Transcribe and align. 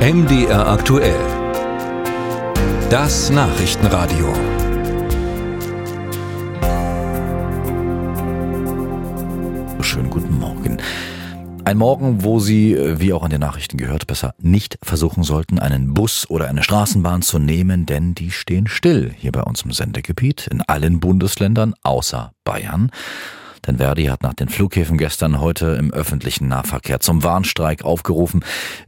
MDR 0.00 0.66
aktuell. 0.66 1.20
Das 2.88 3.28
Nachrichtenradio. 3.28 4.32
Schönen 9.82 10.08
guten 10.08 10.38
Morgen. 10.38 10.78
Ein 11.66 11.76
Morgen, 11.76 12.24
wo 12.24 12.40
Sie, 12.40 12.72
äh, 12.72 12.98
wie 12.98 13.12
auch 13.12 13.22
an 13.22 13.28
den 13.28 13.40
Nachrichten 13.40 13.76
gehört, 13.76 14.06
besser 14.06 14.34
nicht 14.38 14.78
versuchen 14.82 15.22
sollten, 15.22 15.58
einen 15.58 15.92
Bus 15.92 16.24
oder 16.30 16.48
eine 16.48 16.62
Straßenbahn 16.62 17.20
zu 17.20 17.38
nehmen, 17.38 17.84
denn 17.84 18.14
die 18.14 18.30
stehen 18.30 18.68
still 18.68 19.12
hier 19.14 19.32
bei 19.32 19.42
uns 19.42 19.60
im 19.66 19.72
Sendegebiet 19.72 20.46
in 20.46 20.62
allen 20.62 21.00
Bundesländern 21.00 21.74
außer 21.82 22.32
Bayern. 22.44 22.90
Denn 23.66 23.76
Verdi 23.76 24.06
hat 24.06 24.22
nach 24.22 24.34
den 24.34 24.48
Flughäfen 24.48 24.96
gestern 24.96 25.40
heute 25.40 25.76
im 25.78 25.92
öffentlichen 25.92 26.48
Nahverkehr 26.48 27.00
zum 27.00 27.22
Warnstreik 27.22 27.84
aufgerufen. 27.84 28.44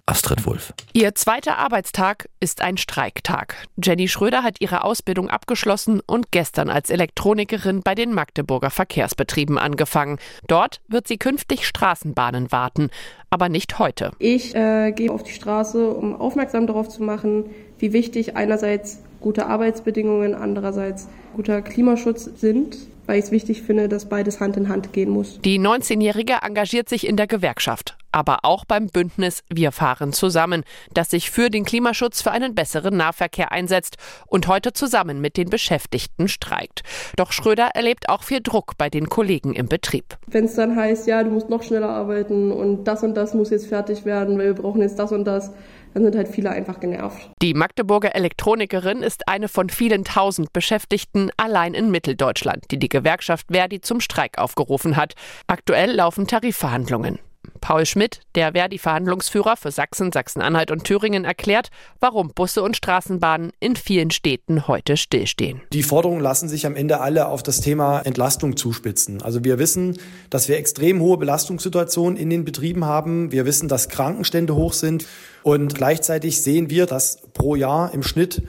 Astrid 0.07 0.47
Wulff. 0.47 0.73
Ihr 0.93 1.15
zweiter 1.15 1.59
Arbeitstag 1.59 2.29
ist 2.41 2.63
ein 2.63 2.77
Streiktag. 2.77 3.57
Jenny 3.83 4.09
Schröder 4.09 4.43
hat 4.43 4.61
ihre 4.61 4.85
Ausbildung 4.85 5.29
abgeschlossen 5.29 6.01
und 6.05 6.33
gestern 6.33 6.71
als 6.71 6.91
Elektronikerin 6.91 7.83
bei 7.83 7.95
den 7.95 8.15
Magdeburger 8.15 8.71
Verkehrsbetrieben 8.71 9.59
angefangen. 9.59 10.19
Dort 10.49 10.81
wird 10.89 11.07
sie 11.07 11.19
künftig 11.19 11.67
Straßenbahnen 11.67 12.51
warten, 12.51 12.91
aber 13.31 13.49
nicht 13.49 13.79
heute. 13.79 14.13
Ich 14.19 14.55
äh, 14.55 14.93
gehe 14.93 15.11
auf 15.11 15.23
die 15.23 15.33
Straße, 15.33 15.91
um 15.91 16.15
aufmerksam 16.15 16.67
darauf 16.67 16.89
zu 16.89 17.03
machen, 17.03 17.47
wie 17.79 17.93
wichtig 17.93 18.37
einerseits 18.37 19.01
gute 19.21 19.47
Arbeitsbedingungen, 19.47 20.35
andererseits 20.35 21.09
guter 21.35 21.63
Klimaschutz 21.63 22.25
sind 22.25 22.77
weil 23.07 23.19
ich 23.19 23.27
es 23.27 23.31
wichtig 23.31 23.63
finde, 23.63 23.89
dass 23.89 24.09
beides 24.09 24.41
Hand 24.41 24.57
in 24.57 24.69
Hand 24.69 24.93
gehen 24.93 25.11
muss. 25.11 25.41
Die 25.41 25.59
19-Jährige 25.59 26.35
engagiert 26.43 26.89
sich 26.89 27.07
in 27.07 27.17
der 27.17 27.27
Gewerkschaft, 27.27 27.97
aber 28.13 28.41
auch 28.43 28.65
beim 28.65 28.87
Bündnis 28.87 29.43
Wir 29.53 29.73
fahren 29.73 30.13
zusammen, 30.13 30.65
das 30.93 31.11
sich 31.11 31.31
für 31.31 31.51
den 31.51 31.65
Klimaschutz 31.65 32.23
für 32.23 32.31
einen 32.31 32.55
besseren 32.55 32.97
Nahverkehr 32.97 33.53
einsetzt 33.53 33.97
und 34.27 34.47
heute 34.47 34.73
zusammen 34.73 35.21
mit 35.21 35.37
den 35.37 35.51
Beschäftigten 35.51 36.29
streikt. 36.29 36.83
Doch 37.17 37.33
Schröder 37.33 37.71
erlebt 37.75 38.09
auch 38.09 38.23
viel 38.23 38.41
Druck 38.41 38.77
bei 38.79 38.89
den 38.89 39.09
Kollegen 39.09 39.55
im 39.55 39.69
Betrieb. 39.69 40.17
Wenn 40.27 40.45
es 40.45 40.55
dann 40.55 40.77
heißt, 40.77 41.07
ja, 41.07 41.23
du 41.25 41.31
musst 41.31 41.49
noch 41.49 41.63
schneller 41.63 41.89
arbeiten 41.89 42.53
und 42.53 42.85
das 42.85 43.03
und 43.03 43.15
das 43.15 43.35
muss 43.35 43.51
jetzt 43.51 43.67
fertig 43.67 44.05
werden, 44.05 44.39
weil 44.39 44.47
wir 44.47 44.55
brauchen 44.55 44.83
jetzt 44.83 44.99
das 44.99 45.13
und 45.13 45.25
das, 45.25 45.53
dann 45.95 46.05
sind 46.05 46.17
halt 46.17 46.29
viele 46.29 46.51
einfach 46.51 46.81
genervt. 46.81 47.31
Die 47.43 47.55
Magdeburger 47.55 48.15
Elektronikerin 48.15 49.03
ist 49.03 49.29
eine 49.29 49.49
von 49.49 49.69
vielen 49.69 50.05
tausend 50.05 50.53
Beschäftigten 50.53 51.31
allein 51.37 51.75
in 51.75 51.91
Mitteldeutschland, 51.91 52.65
die 52.71 52.79
die 52.79 52.89
Gewerkschaft 52.89 53.47
Verdi 53.51 53.81
zum 53.81 54.01
Streik 54.01 54.39
aufgerufen 54.39 54.97
hat. 54.97 55.15
Aktuell 55.47 55.93
laufen 55.93 56.27
Tarifverhandlungen. 56.27 57.19
Paul 57.63 57.87
Schmidt, 57.87 58.21
der 58.35 58.53
Verdi-Verhandlungsführer 58.53 59.57
für 59.57 59.71
Sachsen, 59.71 60.13
Sachsen-Anhalt 60.13 60.71
und 60.71 60.85
Thüringen, 60.85 61.25
erklärt, 61.25 61.71
warum 62.01 62.35
Busse 62.35 62.63
und 62.63 62.77
Straßenbahnen 62.77 63.53
in 63.61 63.77
vielen 63.77 64.11
Städten 64.11 64.69
heute 64.69 64.99
stillstehen. 64.99 65.63
Die 65.73 65.85
Forderungen 65.85 66.21
lassen 66.21 66.49
sich 66.49 66.67
am 66.67 66.77
Ende 66.77 67.01
alle 67.01 67.29
auf 67.29 67.43
das 67.43 67.61
Thema 67.61 68.01
Entlastung 68.01 68.57
zuspitzen. 68.57 69.23
Also 69.23 69.45
wir 69.45 69.59
wissen, 69.59 69.97
dass 70.29 70.49
wir 70.49 70.59
extrem 70.59 71.01
hohe 71.01 71.17
Belastungssituationen 71.17 72.19
in 72.19 72.29
den 72.29 72.45
Betrieben 72.45 72.85
haben. 72.85 73.33
Wir 73.33 73.47
wissen, 73.47 73.69
dass 73.69 73.89
Krankenstände 73.89 74.55
hoch 74.57 74.73
sind. 74.73 75.07
Und 75.45 75.75
gleichzeitig 75.75 76.43
sehen 76.43 76.69
wir, 76.69 76.87
dass 76.87 77.19
pro 77.33 77.55
Jahr 77.55 77.95
im 77.95 78.03
Schnitt 78.03 78.43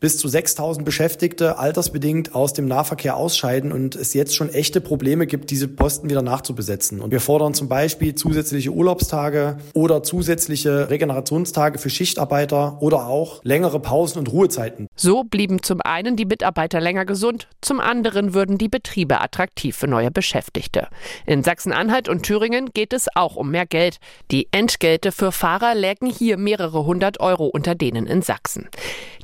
bis 0.00 0.16
zu 0.16 0.28
6000 0.28 0.84
Beschäftigte 0.84 1.58
altersbedingt 1.58 2.34
aus 2.34 2.54
dem 2.54 2.66
Nahverkehr 2.66 3.16
ausscheiden 3.16 3.70
und 3.70 3.94
es 3.94 4.14
jetzt 4.14 4.34
schon 4.34 4.48
echte 4.48 4.80
Probleme 4.80 5.26
gibt, 5.26 5.50
diese 5.50 5.68
Posten 5.68 6.08
wieder 6.08 6.22
nachzubesetzen. 6.22 7.00
Und 7.00 7.10
wir 7.10 7.20
fordern 7.20 7.52
zum 7.52 7.68
Beispiel 7.68 8.14
zusätzliche 8.14 8.70
Urlaubstage 8.70 9.58
oder 9.74 10.02
zusätzliche 10.02 10.88
Regenerationstage 10.88 11.78
für 11.78 11.90
Schichtarbeiter 11.90 12.78
oder 12.80 13.06
auch 13.06 13.44
längere 13.44 13.78
Pausen 13.78 14.18
und 14.18 14.32
Ruhezeiten. 14.32 14.86
So 14.96 15.24
blieben 15.24 15.62
zum 15.62 15.80
einen 15.82 16.16
die 16.16 16.24
Mitarbeiter 16.24 16.80
länger 16.80 17.04
gesund, 17.04 17.48
zum 17.60 17.78
anderen 17.78 18.32
würden 18.32 18.56
die 18.56 18.68
Betriebe 18.68 19.20
attraktiv 19.20 19.76
für 19.76 19.86
neue 19.86 20.10
Beschäftigte. 20.10 20.88
In 21.26 21.44
Sachsen-Anhalt 21.44 22.08
und 22.08 22.22
Thüringen 22.22 22.70
geht 22.72 22.94
es 22.94 23.08
auch 23.14 23.36
um 23.36 23.50
mehr 23.50 23.66
Geld. 23.66 23.98
Die 24.30 24.48
Entgelte 24.50 25.12
für 25.12 25.30
Fahrer 25.30 25.74
lägen 25.74 26.06
hier 26.06 26.38
mehrere 26.38 26.86
hundert 26.86 27.20
Euro 27.20 27.46
unter 27.46 27.74
denen 27.74 28.06
in 28.06 28.22
Sachsen. 28.22 28.68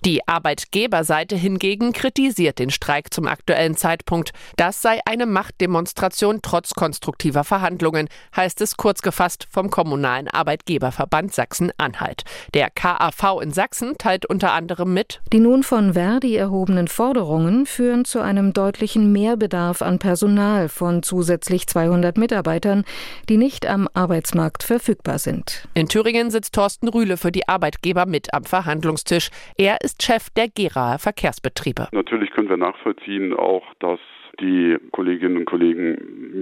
Die 0.07 0.29
Arbeitgeberseite 0.29 1.35
hingegen 1.35 1.93
kritisiert 1.93 2.61
den 2.61 2.71
Streik 2.71 3.13
zum 3.13 3.27
aktuellen 3.27 3.77
Zeitpunkt. 3.77 4.31
Das 4.57 4.81
sei 4.81 5.01
eine 5.05 5.27
Machtdemonstration 5.27 6.43
trotz 6.43 6.75
konstruktiver 6.75 7.43
Verhandlungen, 7.43 8.07
heißt 8.37 8.61
es 8.61 8.77
kurz 8.77 9.03
gefasst 9.03 9.49
vom 9.51 9.69
Kommunalen 9.69 10.29
Arbeitgeberverband 10.29 11.35
Sachsen-Anhalt. 11.35 12.23
Der 12.55 12.71
KAV 12.71 13.41
in 13.43 13.51
Sachsen 13.51 13.99
teilt 13.99 14.27
unter 14.27 14.53
anderem 14.53 14.95
mit, 14.95 15.21
die 15.33 15.41
nun 15.41 15.65
von 15.65 15.95
Verdi 15.95 16.37
erhobenen 16.37 16.87
Forderungen 16.87 17.67
führen 17.67 18.05
zu 18.05 18.21
einem 18.21 18.53
deutlichen 18.53 19.11
Mehrbedarf 19.11 19.83
an 19.83 19.99
Personal 19.99 20.69
von 20.69 21.03
zusätzlich 21.03 21.67
200 21.67 22.17
Mitarbeitern, 22.17 22.85
die 23.29 23.39
nicht 23.39 23.67
am 23.67 23.89
Arbeitsmarkt 23.93 24.63
verfügbar 24.63 25.19
sind. 25.19 25.67
In 25.75 25.89
Thüringen 25.89 26.31
sitzt 26.31 26.55
Thorsten 26.55 26.87
Rühle 26.87 27.17
für 27.17 27.33
die 27.33 27.49
Arbeitgeber 27.49 28.07
mit 28.07 28.33
am 28.33 28.45
Verhandlungstisch. 28.45 29.31
Er 29.57 29.81
ist 29.81 29.96
Chef 30.01 30.31
der 30.31 30.49
Gera 30.49 30.99
Verkehrsbetriebe. 30.99 31.89
Natürlich 31.93 32.31
können 32.31 32.49
wir 32.49 32.57
nachvollziehen 32.57 33.35
auch, 33.35 33.65
dass 33.81 34.01
die 34.41 34.77
Kolleginnen 34.93 35.39
und 35.39 35.45
Kollegen 35.47 35.97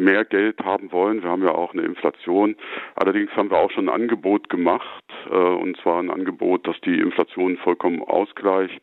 mehr 0.05 0.25
Geld 0.25 0.59
haben 0.65 0.91
wollen. 0.93 1.23
Wir 1.23 1.31
haben 1.31 1.45
ja 1.45 1.53
auch 1.53 1.73
eine 1.73 1.83
Inflation. 1.83 2.57
Allerdings 2.97 3.31
haben 3.33 3.51
wir 3.51 3.59
auch 3.59 3.71
schon 3.71 3.89
ein 3.89 3.95
Angebot 3.95 4.49
gemacht, 4.49 5.05
äh, 5.31 5.35
und 5.35 5.77
zwar 5.79 6.03
ein 6.03 6.11
Angebot, 6.11 6.67
das 6.67 6.77
die 6.85 6.99
Inflation 6.99 7.57
vollkommen 7.59 8.03
ausgleicht. 8.03 8.81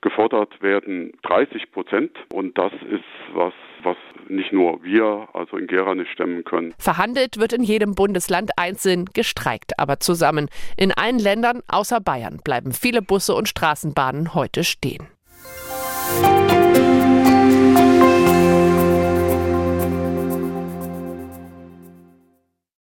Gefordert 0.00 0.62
werden 0.62 1.12
30 1.22 1.72
Prozent 1.72 2.16
und 2.32 2.56
das 2.56 2.72
ist 2.88 3.04
was, 3.34 3.52
was 3.82 3.96
nicht 4.28 4.52
nur 4.52 4.82
wir, 4.84 5.28
also 5.32 5.56
in 5.56 5.66
Gera, 5.66 5.94
nicht 5.94 6.10
stemmen 6.12 6.44
können. 6.44 6.74
Verhandelt 6.78 7.38
wird 7.38 7.52
in 7.52 7.62
jedem 7.62 7.94
Bundesland 7.94 8.52
einzeln, 8.56 9.06
gestreikt 9.12 9.78
aber 9.78 9.98
zusammen. 9.98 10.48
In 10.76 10.92
allen 10.92 11.18
Ländern 11.18 11.62
außer 11.66 12.00
Bayern 12.00 12.40
bleiben 12.44 12.72
viele 12.72 13.02
Busse 13.02 13.34
und 13.34 13.48
Straßenbahnen 13.48 14.34
heute 14.34 14.62
stehen. 14.62 15.08